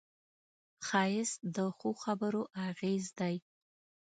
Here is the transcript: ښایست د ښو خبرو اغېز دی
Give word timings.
ښایست 0.87 1.37
د 1.55 1.57
ښو 1.77 1.89
خبرو 2.03 2.41
اغېز 2.67 3.05
دی 3.19 3.35